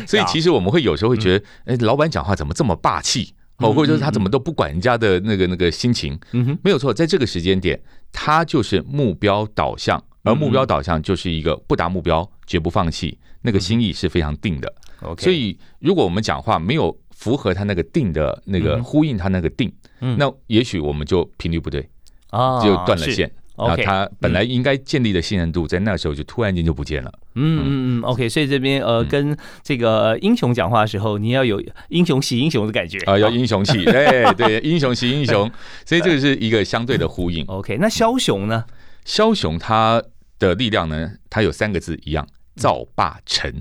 [0.08, 3.34] 所以其实我们会有时候会觉得，哎，老板讲话怎么这么霸气？
[3.58, 6.18] 哦，或者说他怎么都不管人家的那个那个心情？
[6.32, 7.78] 嗯哼，没有错，在这个时间点，
[8.12, 14.74] 他就是目标导向，而目标导向就是一个不达目标绝不放弃，那个心意是非常定的。
[15.02, 21.86] OK，所以如果我们讲话没有符合他那个定的那个呼应他那个定，那也许我们就频率不对。
[22.30, 27.12] 啊，就断了线，然后他本来应该建立的信任度，在那时候就突然间就不见了。
[27.36, 28.00] 嗯嗯。
[28.00, 32.98] 嗯，OK，所以这边呃，跟这个英雄讲话的时候，你要有英雄惜英雄的感觉。
[33.00, 35.50] 啊，要英雄气，对， 对，英雄惜英雄，
[35.86, 37.46] 所以这个是一个相对的呼应。
[37.48, 38.66] OK，那枭雄呢？
[39.06, 40.02] 枭雄他
[40.38, 43.52] 的力量呢，他有三个字一样，造霸成，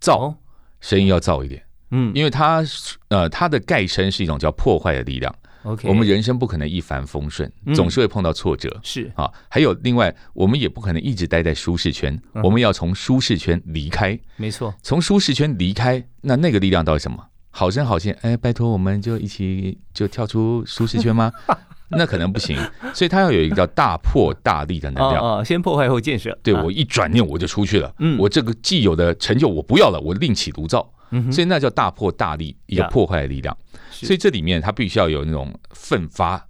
[0.00, 0.34] 造
[0.80, 2.62] 声音要造一点，嗯，因为他
[3.08, 5.34] 呃，他的盖称是一种叫破坏的力量。
[5.64, 8.80] OK，我们人生不可能一帆风顺，总是会碰到挫折。
[8.82, 14.18] 是啊，还有另外，我们也不可能一直待在舒适圈，我们要从舒适圈离开。
[14.36, 17.18] 没错，从舒适圈离开，那那个力量到底什么？
[17.50, 21.30] 好声好气，哎，拜托，我们就一起就跳出舒适圈吗？
[21.94, 22.56] 那可能不行。
[22.94, 26.36] 所以他要有一个叫大破大立的能量啊，先破坏后建设。
[26.42, 30.90] 对我一转念我就出去了，嗯，我这个既有的成就我不要了，我另起炉灶。
[31.30, 33.56] 所以那叫大破大立，一个破坏的力量。
[33.90, 36.44] 所以这里面它必须要有那种奋发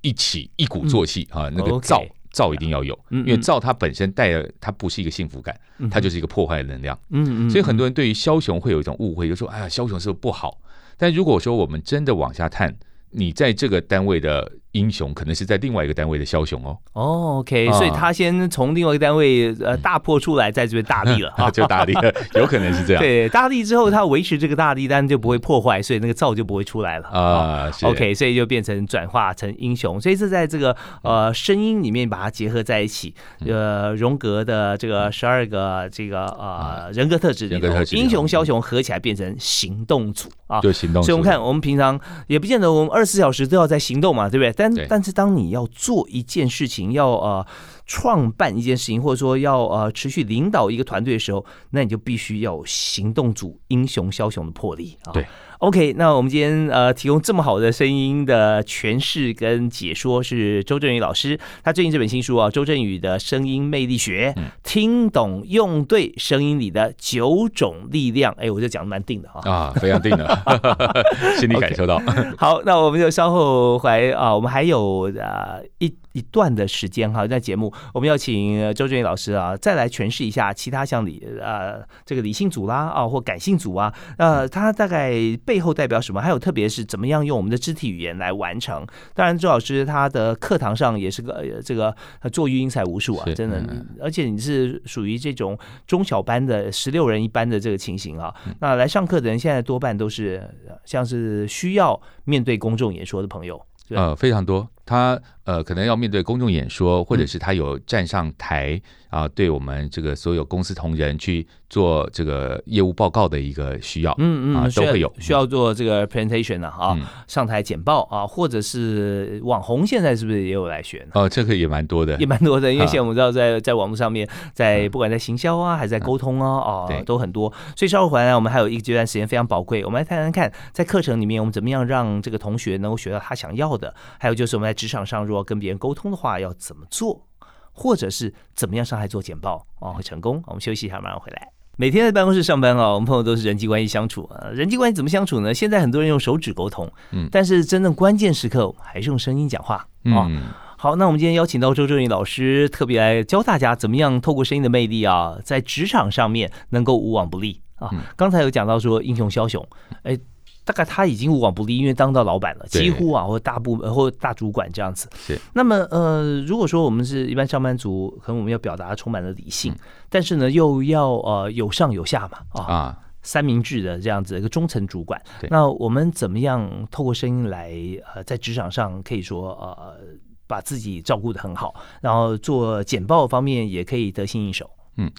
[0.00, 5.58] 一起一鼓作气啊，那个造造一定要有，因为造它本身带的它不是一个幸福感，
[5.90, 6.98] 它就是一个破坏的能量。
[7.10, 7.50] 嗯嗯。
[7.50, 10.60] 所以很多人对于枭雄会有一种误会，就说：“哎呀，枭雄是不是不好？”
[10.96, 12.76] 但如果说我们真的往下探，
[13.10, 14.52] 你在这个单位的。
[14.74, 16.76] 英雄可能是在另外一个单位的枭雄哦。
[16.92, 23.02] 哦，OK，所以他先从另外一个单位呃大破出来，在这边大力了啊， 就大力了， 有可能是这样。
[23.02, 27.70] 对，大力之后他维持这个大力，但就不会破坏，所以那个灶就不会出来了啊。
[27.82, 33.14] OK，所以就变成转化成英雄，所以是在这个呃声音里面把它结合在一起。
[33.46, 41.02] 呃，荣格的这个十二个这个呃人格特质里头，英雄枭雄合起来变成行动组啊，就行动。
[41.02, 44.63] 所以我们看，我们平常也不见得我们二十四小时都要在行动嘛，对不对？
[44.64, 47.46] 但但是当你要做一件事情，要呃
[47.84, 55.12] 创办一件事情，或者说要呃持续领导一个团队的时候，那你就必须要有行动组英雄枭雄的魄力啊。
[55.12, 55.26] 对。
[55.64, 70.38] OK，那我们今天呃提供这么好的声音的诠释跟解说是周振宇老师，他最近这本新书啊，《周振宇的声音魅力学》，听懂用对声音里的九种力量，哎，我就讲的蛮定的哈啊，非常定的，
[71.40, 71.98] 心里感受到。
[72.36, 75.94] 好，那我们就稍后回啊，我们还有呃一。
[76.14, 85.12] 一段的时间哈，在节目我们要请周俊宇老师啊，再来诠释一下其他像理呃这个理性组啦啊或感性组啊，呃，它大概
[85.44, 86.22] 背后代表什么？
[86.22, 88.86] 还有特别是怎么样用我们的肢体语言来完成？
[89.12, 91.94] 当然，周老师他的课堂上也是个这个
[92.32, 93.60] 做育英才无数啊，真的，
[94.00, 98.32] 而且你是属于这种中小班的十六人一班的这个情形啊。
[98.60, 100.48] 那来上课的人现在多半都是
[100.84, 104.68] 像是需要面对公众演说的朋友，呃，非常多。
[104.86, 121.06] 他呃，可能要面对公众演说，或者是他有站上台啊，对我们这个所有公司同仁去做这个业务报告的一个需要，嗯嗯，都会有需要做这个 presentation 的啊，上台简报啊，或者是网红，现在是不是也有来选？
[121.12, 127.52] 哦，这个也蛮多的，也蛮多的，因为现在我们知道，在在网络上面，在不管在行销啊，还是在沟通啊，哦，都很多。
[127.76, 137.24] 所以稍后回来，我们还有一个阶段时间非常宝贵，我们来谈谈看，在课程里面，我们怎么样让这个同学能够学到他想要的，还有就是我们在职场上如果跟别人沟通的话，要怎么做，
[137.70, 140.42] 或者是怎么样上台做简报啊会成功？
[140.48, 141.48] 我们休息一下，马上回来。
[141.76, 145.54] 每天在办公室上班啊，我们朋友都是人际关系相处啊，人际关系怎么相处呢？
[145.54, 150.28] 现在很多人用手指沟通，嗯，但是真正关键时刻还是用声音讲话啊。
[150.76, 157.88] 好，那我们今天邀请到周正宇老师，特别来教大家怎么样透过声音的魅力啊，在职场上面能够无往不利啊。
[158.16, 159.64] 刚才有讲到说英雄枭雄，
[160.02, 160.18] 哎。
[160.64, 165.08] 大概他已经无往不利，因为当到老板了，几乎啊，或大部或大主管这样子。
[165.14, 165.38] 是。
[165.52, 169.74] 那么呃，如果说我们是一般上班族，可能我们要表达充满了理性，
[170.08, 175.20] 但是呢，又要呃有上有下嘛啊，三明治的这样子一个中层主管。
[175.50, 177.70] 那我们怎么样透过声音来
[178.14, 179.98] 呃，在职场上可以说呃，
[180.46, 184.70] 把自己照顾的很好，然后做简报方面也可以得心应手。
[184.96, 185.10] 嗯，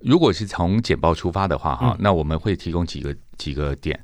[0.00, 3.98] 如果是从简报出发的话哈，那我们会提供几个几个点。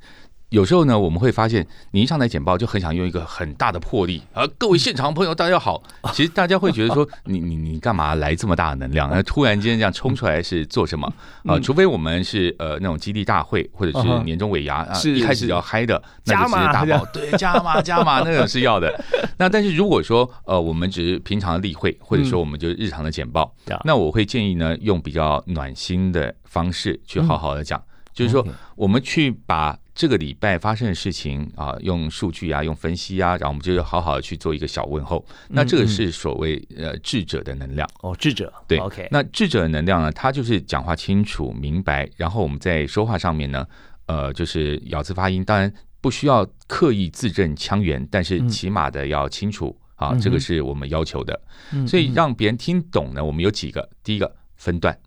[0.51, 5.81] 有时候呢，我们会发现，你一上台简报就很想用一个很大的魄力，啊，各位现场朋友大家好。
[6.13, 9.09] 其实大家会觉得说，你你你干嘛来这么大的能量？
[9.09, 11.07] 那突然间这样冲出来是做什么？
[11.45, 18.93] 啊，除非我们是呃那种基地大会或者是年终尾牙啊，一开始要嗨的，那就直接大爆，对，加码 加码那种是要的。
[19.37, 27.81] 那但是如果说呃我们只是平常的例会，或者说我们就日常的简报，那我会建议呢用比较暖心的方式去好好的讲，
[28.13, 29.79] 就是说我们去把。
[30.01, 35.23] 这个礼拜发生的事情啊，用数据啊，用分析啊，然后我们就好好的去做一个小问候。
[35.47, 39.07] 那这个是所谓呃智者的能量哦，智者对，OK。
[39.11, 43.67] 那智者的能量呢，他就是讲话清楚明白，然后我们在说话上面呢，
[44.07, 51.39] 呃，就是咬字发音，当然不需要刻意字正腔圆，但是起码的要清楚啊，这个是我们要求的。
[51.87, 54.99] 所以让别人听懂呢，我们有几个：第一个分段，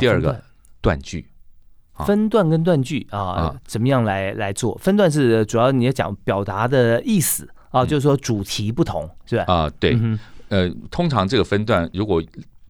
[0.00, 0.42] 第二个
[0.80, 1.28] 断句。
[2.06, 4.76] 分段跟断句啊，怎么样来来做？
[4.78, 9.44] 分段是主要你要讲表达的意思啊，就是说主题不同，是吧？
[9.46, 9.98] 啊，对，
[10.48, 12.22] 呃，通常这个分段如果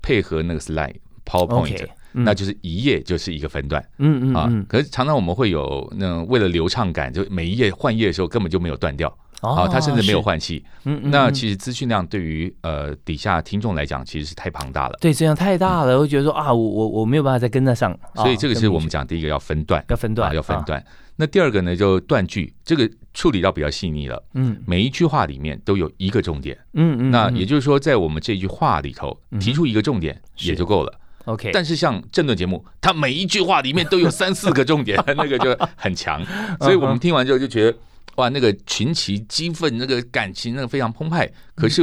[0.03, 4.67] 配合那个 slide PowerPoint，那就是一页就是一个分段，嗯嗯啊。
[4.69, 9.13] 可是常常我们会有那种为了流畅感，就每一页换页的时候根本就没有断掉。
[9.45, 14.97] 啊，他甚至没有换气，嗯，那其实资讯量对于呃底下听众来讲，其实是太庞大了。
[15.01, 17.97] 对，这样太大了，会觉得说啊，我我我没有办法再跟得上。
[18.15, 20.85] 所以这个是我们讲第一个要分段，要分段，要分段。
[21.17, 24.21] 那第二个呢，就断句，这个处理到比较细腻了。
[24.35, 26.59] 嗯，每一句话里面都有一个重点。
[26.73, 31.01] 嗯嗯，那也就是说，在我们这句话里头提出一个重点也就够了。
[31.27, 36.21] OK，但是像政论节目，它每一句话里面都有三四个重点， 那个就很强。
[36.61, 37.79] 所以我们听完之后就觉得。
[38.17, 41.31] 哇，那个群起激愤，那个感情那个非常澎湃。
[41.55, 41.83] 可是，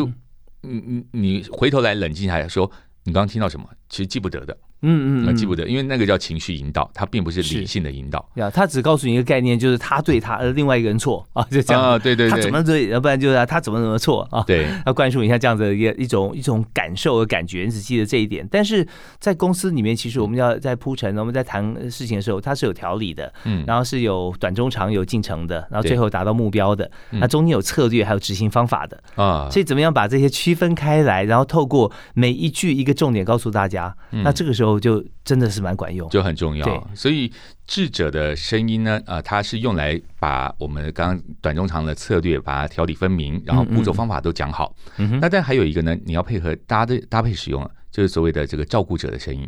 [0.61, 2.69] 你你你回头来冷静下来说，
[3.03, 3.67] 你刚刚听到什么？
[3.89, 4.57] 其实记不得的。
[4.81, 8.27] 嗯嗯，记不得，因为那个叫情绪引导，它并不是理性的引导。
[8.35, 11.81] 呀，他只告诉你一个概念，就是他对他，而另外一个人错 啊，就这样。
[11.81, 14.43] 啊，对对对，他怎么对，要不然就是他怎么怎么错啊。
[14.47, 18.47] 对，要灌输一下这样子一个一种一种感受和感觉，你只记得这一点。
[18.49, 18.85] 但是
[19.19, 29.47] 在公司里面，其实我们要在铺陈，我们在谈事情的时候，它是有条理的，嗯，然后是有短中长有进程的，然后最后达到目标的，那中间有策略还有执行方法的啊。
[29.51, 35.51] 所以怎么样把这些区分开来，然后透过每一句一个重点告诉大家，那这个时候就真的。
[35.51, 36.87] 是蛮管用，就很重要。
[36.95, 37.29] 所以
[37.67, 44.73] 智者的声音呢，呃，它是用来把我们刚刚短中长的策略，把它条理分明，然后步骤方法都讲好。
[45.19, 49.45] 那但还有一个呢，你要配合搭的搭配使用，就是所谓的这个照顾者的声音。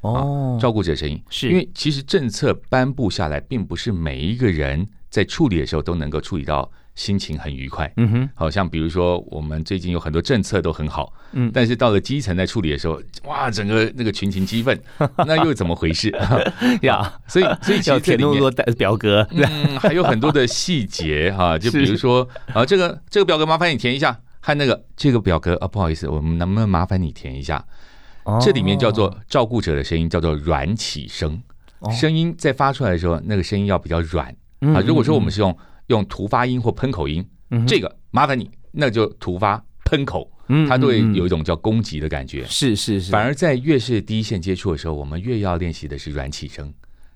[0.00, 6.68] 哦，照顾者声音，是因为其实政策颁布下来，并不是每一个人在处理的时候都能够处理到。
[6.94, 14.78] 心情很愉快，嗯哼，好像比如说我们最近有很多政策都很好，嗯，但是到了基层在处理的时候，哇，整个那个群情激愤，
[15.26, 16.10] 那又怎么回事
[16.84, 17.10] 呀？
[17.26, 24.20] 所以所以其实填那么多表格，嗯，还有很多的细节哈，就比如说啊，这个这个表格麻烦你填一下。
[24.42, 27.64] 和那个这个表格啊，不好意思，我们能不能麻烦你填一下？
[28.38, 31.40] 这里面叫做照顾者的声音，叫做软起声，
[31.90, 34.34] 声音在发出来的时候，那个声音要比较软
[34.74, 34.80] 啊。
[34.86, 35.56] 如果说我们是用
[35.88, 37.24] 用突发音或喷口音，
[37.66, 40.30] 这个麻烦你，那就突发喷口，
[40.68, 42.44] 它都会有一种叫攻击的感觉。
[42.46, 43.10] 是是是。
[43.10, 46.72] 反而在越是第一线接触的时候，我们越要练习的是软起声，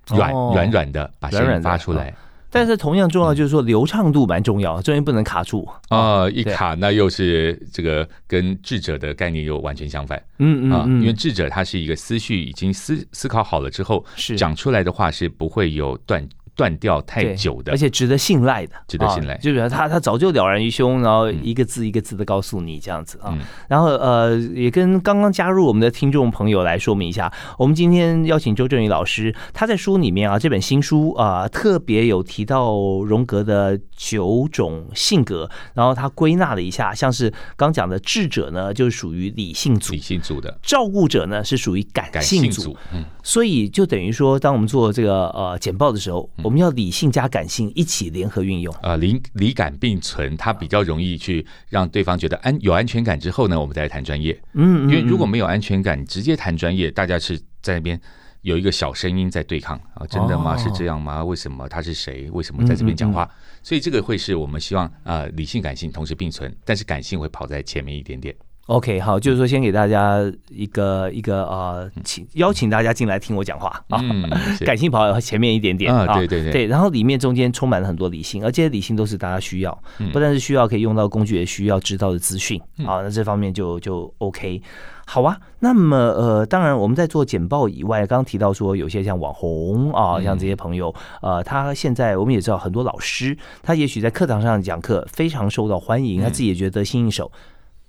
[0.09, 2.15] 软软软的把声音发出来。
[2.49, 6.31] 但是同样重要就是说流畅度蛮重要，中间不能卡住啊！
[6.31, 10.23] 一卡那又是这个跟智者的概念又完全相反。
[10.39, 16.27] 嗯嗯啊，因为智者他是一个思绪已经思思考好了之后，是讲出来的话是不会有断。
[16.57, 19.37] 断掉太久的，而且值得信赖的，值得信赖。
[19.37, 23.37] 就比如他，他早就了然于胸，然后一个字一个字的告诉你这样子啊。
[23.69, 42.75] 然后呃，也跟刚刚加入我们的听众朋友来说明一下，我们今天邀请周正宇老师，他在书里面啊，这本新书啊，特别有提到荣格的九种性格，然后他归纳了一下，像是刚讲的智者呢，就是属于理性组，理性组的；照顾者呢，是属于感性组。
[42.95, 46.27] 嗯，所以就等于说，当我们做这个呃简报的时候。
[46.47, 54.41] 我们要理性加感性一起联合运用啊，理理感并存，它比较容易去让对方觉得安有安全感之后呢，我们再来谈专业。
[54.53, 58.01] 嗯，因为如果没有安全感，直接谈专业，大家是在那边
[58.43, 60.57] 有一个小声音在对抗啊，真的吗？
[60.57, 61.25] 是这样吗？
[61.25, 62.31] 为什么他是谁？
[62.31, 63.29] 为什么在这边讲话？
[63.65, 68.33] 所以这个会是我们希望啊，理性感性同时并存，但是感性会跑在前面一点点。
[68.66, 74.00] OK，好，就是说先给大家一个一个呃，请邀请大家进来听我讲话啊，
[74.66, 79.79] 感性跑前面一点点啊，对对对，对，然后里面中间充满了很多理性，而这些理性都是大家需要，
[80.12, 84.61] 不但是需要可以用到工具，也需要知道的资讯啊，那这方面就就 OK，
[85.07, 85.38] 好啊。
[85.61, 97.31] 那么呃，当然我们在做简报以外，刚刚提到说有些像网红啊，像这些朋友，呃，他现在我们也知道很多老师，他也许在课堂上讲课非常受到欢迎，他自己也觉得得心应手。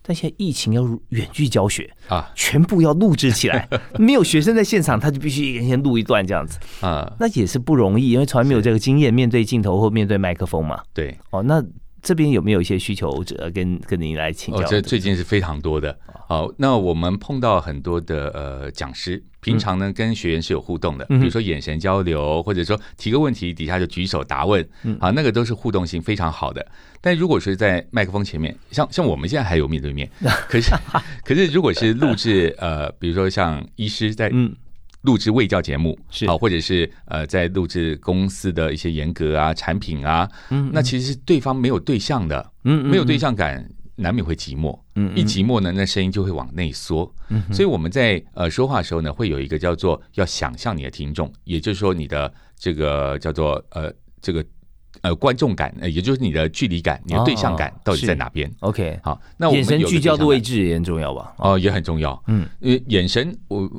[0.08, 3.67] 但现在疫情要远距教学啊，全部要录制起来，
[4.00, 10.82] 没有学生在现场，他就必须一个人先录一段这样子啊，那也是不容易，因为从来没有这个经验，面对镜头或面对麦克风嘛。
[10.93, 11.62] 对，哦，那。
[12.01, 14.63] 这边有没有一些需求者跟跟您来请教？
[14.63, 15.97] 这最近是非常多的。
[16.27, 24.67] 好，那我们碰到很多的呃讲师，平常呢跟学员是有互动的，比如说眼神交流，或者说提个问题底下就举手答问，
[24.99, 26.65] 啊，那个都是互动性非常好的。
[26.99, 30.10] 但如果是在麦克风前面，像像我们现在还有面对面，
[30.49, 30.71] 可是
[31.23, 34.53] 可是如果是录制呃，比如说像医师在嗯。
[35.08, 36.28] 录制卫教节目是。
[36.28, 43.65] 好，或者是呃，在录制公司的一些严格啊、产品啊，嗯，那其实对方没有对象的，嗯，没有对象感，
[43.96, 53.89] 难免会寂寞，嗯，一寂寞呢，那声音就会往内缩，嗯，所以我们在呃说话的时候呢，会有一个叫做要想象你的听众，也就是说你的这个叫做呃
[54.22, 54.46] 这个。
[55.08, 61.34] 呃，观众感，呃，也就是你的距离感，你的对象感到底在哪边？OK，好，那眼神聚焦的位置也很重要吧？
[61.38, 62.22] 哦，也很重要。
[62.28, 62.46] 嗯，
[62.88, 63.70] 眼神，我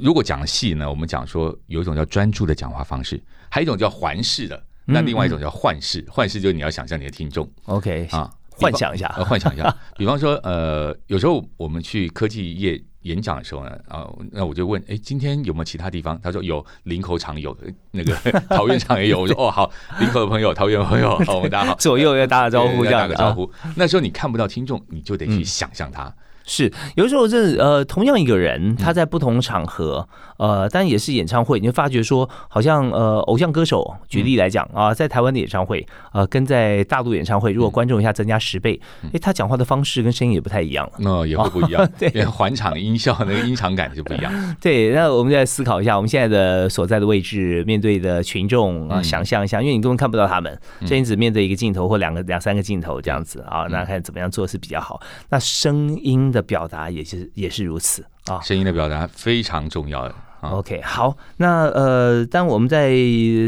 [0.00, 6.02] 如果讲戏呢，我们讲说有一种叫专注的讲话方式，还有一种叫环视的，那另外一种叫幻视。
[6.08, 9.74] 幻视就是你要想象你的听众，OK，啊，幻想一下，幻想一下。
[9.96, 12.82] 比方说，呃，有时候我们去科技业。
[13.02, 16.20] 演讲的时候呢，啊，那我就问，哎，今天有没有其他地方？
[16.20, 17.56] 他说有，林口场有，
[17.92, 18.12] 那个
[18.50, 19.20] 桃园场也有。
[19.20, 23.50] 我说 哦，好，林口的朋友，桃园朋友，好，我们大家好，左右要打个招呼，打个招呼。
[23.76, 26.12] 那时候你看不到听众，你就得去想象他。
[26.48, 30.08] 是，有时候这呃，同样一个人，他在不同场合，
[30.38, 38.80] 呃，但也是演唱会，你会发觉说，好像呃，偶像歌手，举例来讲啊，在台湾的演唱会，呃，跟在大陆演唱会，如果观众一下增加十倍，
[39.12, 44.32] 哎，他讲话的方式跟声音也不太一样，那也会不一样，对，环场音效那个音场感就不一样。
[44.58, 54.98] 对，那我们再思考一下，我们现在的所在的位置，面对的群众啊，想象一下，因为你根本看不到他们，所以你只面对一个镜头或两个、两三个镜头这样子啊，那看怎么样做是比较好。
[55.28, 57.30] 那声音的表达也是。
[57.34, 60.14] 也是如此啊，声音的表达非常重要的。
[60.40, 62.90] OK，好，那呃，当我们在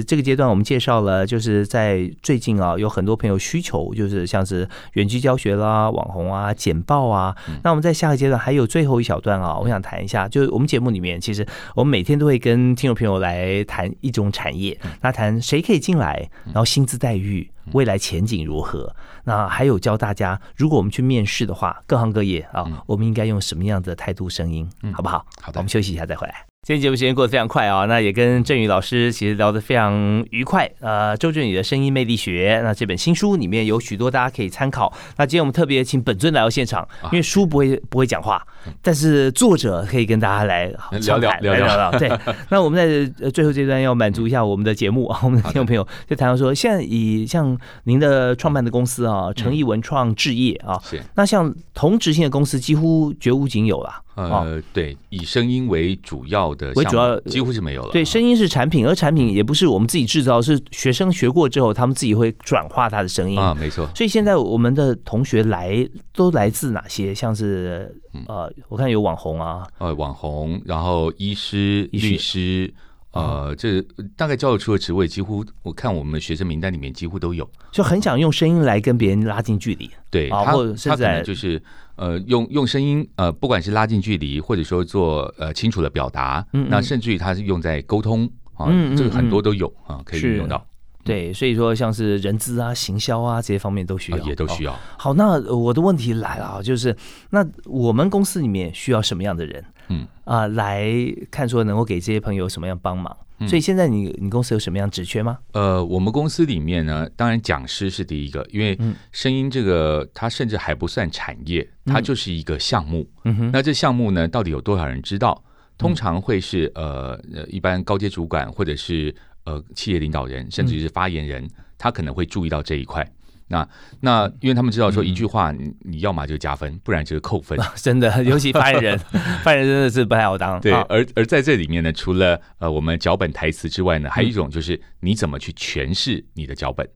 [0.06, 7.34] 这个阶段，我们介绍了，就是在最近啊，有很多朋友需求，就是像是远距教学啦、网红啊、简报啊。
[7.62, 18.94] 那我们在下个阶段还有最后一小段啊，我想谈一下，就是我们节目里面，其实我们每天都会跟听众朋友来谈一种产业，那谈谁可以进来，然后薪资待遇、未来前景如何。
[19.24, 25.24] 那还有教大家，如果我们去面试的话，各行各业啊，我们应该用什么样的态度、声音，好不好？
[25.40, 26.49] 好的，我们休息一下再回来。
[26.70, 30.70] 今天节目时间过得非常快啊，那也跟振宇老师其实聊得非常愉快。
[30.78, 34.96] 呃，周振宇的声音魅力学，那这本新书里面有许多大家可以参考。
[35.16, 38.40] 那今天我们特别请本尊来到现场，因为书不会不会讲话，
[38.80, 41.90] 但是作者可以跟大家来聊聊聊聊。
[41.98, 42.08] 对，
[42.50, 53.90] 那我们在最后这段要满足一下我们的节目啊，我们的听众朋友就谈到说，现在以像您的创办的公司啊，诚毅文创置业啊，是那像同质性的公司几乎绝无仅有了。
[54.14, 57.90] 呃，对，以声音为主要的，为主要几乎是没有了。
[57.92, 63.88] 对，声音是产品，而产品也不是我们自己制造，是学生学过之后，他们自己会转化他的声音啊，没错。
[63.94, 67.14] 所以现在我们的同学来都来自哪些？
[67.14, 67.94] 像是
[68.26, 72.72] 呃，我看有网红啊，呃，网红，然后医师、律师。
[73.12, 73.82] 呃，这
[74.16, 79.90] 大概教育出的职位，几乎我看我们学生名单里面几乎都有，就很想用声音来跟别人拉近距离。
[80.10, 81.60] 对，他他可能就是
[81.96, 90.64] 呃，用用声音呃，不管是拉近距离，或者说做呃清楚的表达，嗯那甚至于他是用在沟通啊，这个很多都有啊，可以用到。
[91.02, 94.78] 对，所以说像是人资啊、行销啊这些方面都需要，也都需要。
[94.98, 96.94] 好，那我的问题来了啊，就是
[97.30, 99.64] 那我们公司里面需要什么样的人？
[99.90, 100.90] 嗯啊，来
[101.30, 103.14] 看说能够给这些朋友什么样帮忙？
[103.46, 105.38] 所以现在你你公司有什么样职缺吗？
[105.52, 108.78] 呃，我们公司里面呢，当然讲师是第一个，因为
[109.12, 113.06] 声音这个它甚至还不算产业，它就是一个项目。
[113.24, 115.42] 嗯哼，那这项目呢，到底有多少人知道？
[115.76, 119.14] 通常会是呃呃，一般高阶主管或者是。
[119.44, 123.02] 呃，企业领导人甚至是发言人，他可能会注意到这一块。
[123.50, 123.68] 那
[124.00, 127.58] 那，因为他们知道说一句话，你你要么就加分，不然就是扣分。
[127.74, 128.98] 真的，尤其发言人，
[129.42, 130.60] 发言人真的是不太好当。
[130.60, 136.88] 对，而而在这里面呢，除了呃我们脚本台词之外呢，还有一种就是你怎么去诠释你的脚本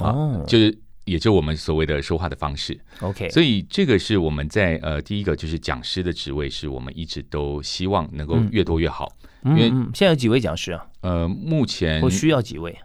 [0.00, 2.78] 啊，就是也就我们所谓的说话的方式。
[3.00, 9.10] OK，所以这个是我们在呃第一个就是讲师的职位，是我们一直都希望能够越多越好。
[9.44, 10.86] 因为现在有几位讲师啊？
[11.00, 12.78] 呃，目前我需要几位？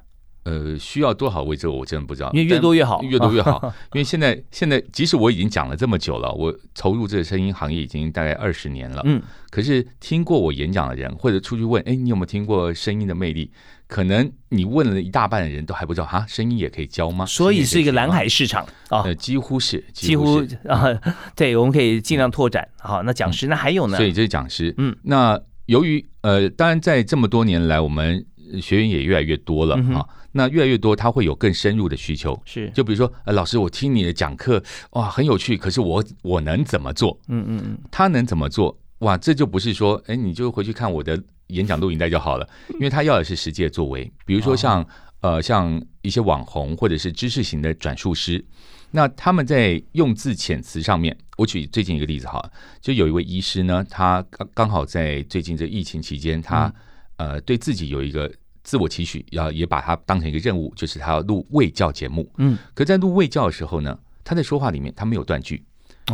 [0.48, 1.58] 呃，需要多少位？
[1.58, 2.32] 这个我真的不知道。
[2.32, 3.62] 因为越多越好，越多越好。
[3.92, 9.02] 因为现在现在，即使我已经讲了这么久了，我投入这个声音行业已经大概二十年了。
[9.04, 9.22] 嗯。
[9.50, 13.52] 可是听过我演讲的人，或者出去问，哎，你有没有听过声音的魅力？
[13.88, 17.26] 可能你问了一大半的人都还不知道啊，声音也可以教吗？
[17.26, 19.02] 所以是一个蓝海市场啊。
[19.04, 20.88] 呃，几乎是，几乎啊，
[21.36, 22.66] 对，我们可以尽量拓展。
[22.80, 23.98] 好，那讲师那还有呢？
[23.98, 24.74] 所以这是讲师。
[24.78, 25.38] 嗯，那。
[25.68, 28.26] 由于呃，当然在这么多年来，我们
[28.62, 30.08] 学员也越来越多了啊。
[30.32, 32.40] 那越来越多，他会有更深入的需求。
[32.46, 35.58] 是，就比如说，呃，老师，我听你的讲课，哇，很有趣。
[35.58, 37.18] 可是我我能怎么做？
[37.28, 38.78] 嗯嗯嗯，他能怎么做？
[39.00, 42.48] 哇，这就不是说，哎，你就回去看我的演讲录影带就好了。
[42.76, 44.12] 因为他要的是实际的作为。
[44.26, 44.86] 比如说像
[45.22, 48.44] 呃，像一些网红或者是知识型的转述师。
[48.92, 56.74] 那他们在用字遣词上面，我举最近一个例子哈，就有一位医师呢，他刚刚好在最近这疫情期间，他
[57.18, 58.32] 呃对自己有一个
[58.64, 62.32] 自我期许，要也把它当成一个任务，就是他要录卫教节目。
[62.38, 65.64] 嗯，可在录卫教的时候呢，他在说话里面他没有断句，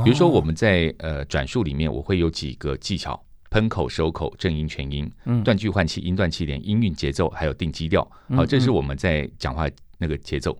[0.04, 5.12] 比如说我们在呃转述里面，我会有几个技巧：喷口、收口、正音、全音、
[5.44, 8.08] 断句换气、音断气连、音韵节奏，还有定基调。
[8.36, 10.58] 好，这是我们在讲话那个节奏。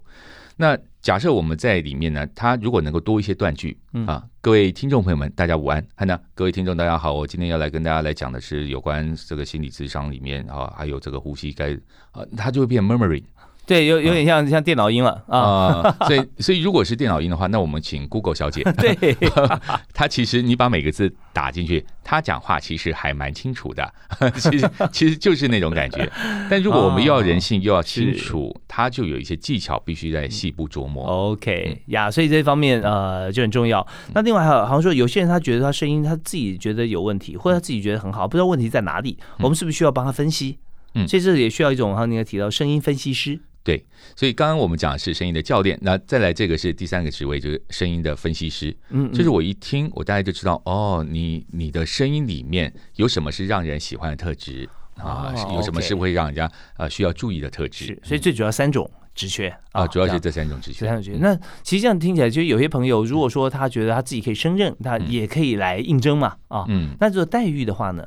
[0.56, 3.78] 那假设我们在里面呢，他如果能够多一些断句
[4.08, 11.74] 啊，各位听众朋友们，大家午安，汉娜各位听众大家好，我今天要来跟大家来讲的是有关这个心理智商里面啊，还有这个呼吸该
[12.14, 13.22] 啊，它就会变 murmuring。
[13.66, 19.16] 对，有有点像像电脑音了啊， 所以所以如果是电脑音的话，那我们请 Google 小姐， 对，
[19.94, 23.94] 她其实你把每个字打进去，她讲话其实还蛮清楚的，
[24.36, 26.12] 其实其实就是那种感觉。
[26.50, 31.06] 但如果我们又要人性又要清楚，它就有一些技巧必须在细部琢磨。
[31.06, 33.86] OK 呀，所以这方面呃就很重要。
[34.14, 40.60] 那另外还有好像说有些人他觉得他声音他自己觉得有问题，或者他自己觉得很好，不知道问题在哪里，我们是不是需要帮他分析？
[40.96, 43.40] 嗯，所以这也需要一种，刚你也提到声音分析师。
[43.64, 43.82] 对，
[44.14, 48.76] 所以刚刚我们讲的是声音的教练，那再来这个是第三个职位，就是声音的分析师。
[48.90, 55.34] 嗯，就是我一听，我大概就知道，哦，你你的声音里面有什么是让人喜欢的特质啊？
[55.54, 57.86] 有什么是会让人家啊需要注意的特质？
[57.86, 60.86] 是，所以最主要三种职缺啊，主要是这三种职缺。
[60.86, 61.18] 三种职缺。
[61.20, 66.66] 那其实这样听起来，就有些朋友如果说他觉得他自己可以胜任，他也可以来应征嘛啊。
[66.68, 66.98] 嗯。
[67.00, 68.06] 那这个待遇的话呢？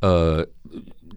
[0.00, 0.46] 呃，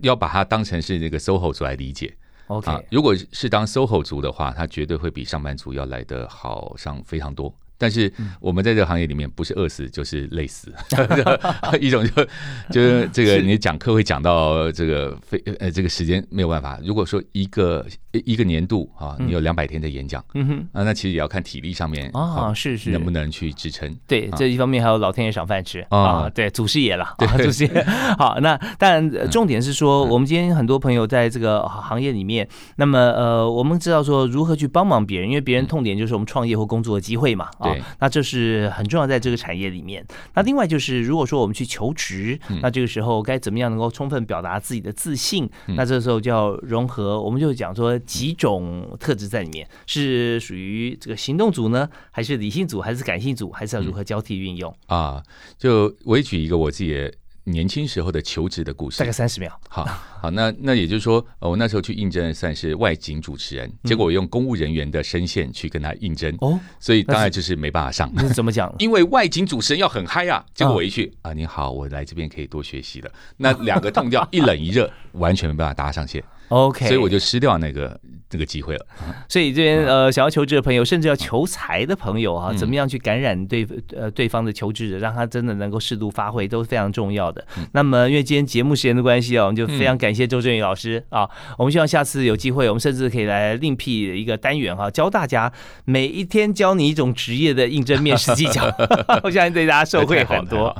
[0.01, 2.15] 要把它当成是这个 SOHO 组来理解。
[2.48, 7.54] OK，如果是当 SOHO 族的话，他绝对会比上班族要来的好上非常多。
[7.78, 10.73] 但是我们在这个行业里面，不是饿死就是累死。
[11.80, 12.23] 一种就
[12.71, 16.80] 就是这个，你讲课会讲到这个非呃这个时间没有办法。
[16.84, 23.95] 如果说一个一个年度啊，你有两百天的演讲，嗯哼啊，那其实也要看体力上面啊，是是能不能去支撑。
[24.07, 27.84] 对这一方面，还有老天爷赏饭吃啊，对祖师爷了，对祖师爷。
[28.17, 32.47] 好，那但重点是说，我们今天很多朋友在这个行业里面，
[32.78, 37.49] 那么呃，我们知道说如何去帮忙别人，因为别人痛点就是我们创业或工作的机会嘛。
[37.74, 40.05] 对，那这是很重要，在这个产业里面。
[40.34, 45.49] 那另外就是，如果说我们去求职，那这个时候该怎么样能够充分表达自己的自信？
[45.68, 55.22] 那这时候就要融合，我们就讲说几种特质在里面，是属于这个行动组呢，还是理性组，还是感性组，还是要如何交替运用啊？
[55.57, 57.13] 就我也举一个我自己的。
[57.48, 59.58] 年轻时候的求职的故事，大概三十秒。
[59.70, 59.86] 好，
[60.22, 68.12] 好，那那也就是说，我那时候去应征算是外景主持人，结果我用公务人员的声线去跟他应征，哦，所以当然就是没办法上。
[68.14, 68.74] 那怎么讲？
[68.80, 73.10] 因为外景主持人要很嗨啊，结果我一去啊，你好，我来这边可以多学习的。
[73.38, 76.22] 那两个痛调 一冷一热，完全没办法搭上线。
[76.50, 78.00] OK，所以我就失掉那个。
[78.30, 78.86] 这个机会了，
[79.30, 87.48] 所以这边呃，想要求职的朋友，甚至要求财的朋友啊，怎么样去感染对呃对方的求职者，让他真的能够适度发挥，都是非常重要的。
[87.72, 91.26] 那么，因为今天节目时间的关系啊，我们就非常感谢周振宇老师啊。
[91.58, 95.50] 我们希望下次有机会，我们甚至可以来另辟一个单元哈，教大家
[95.86, 98.70] 每一天教你一种职业的应征面试技巧，
[99.24, 100.76] 我相信对大家受惠很多。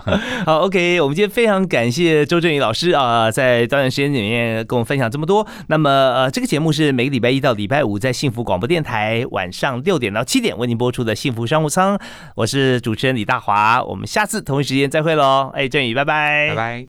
[0.46, 5.48] 好，OK，我们今天非常感谢周振宇老师啊，在短短时间里面跟我们分享这么多。
[5.66, 7.38] 那么呃，这个节目是每个礼拜一。
[7.38, 11.96] 到礼拜五，在幸福广播电台晚上六点到七点为您播出的《幸福商务舱》，
[12.36, 15.52] 我是主持人李大华，我们下次同一时间再会喽！
[15.54, 16.86] 哎，振宇，拜拜，拜拜。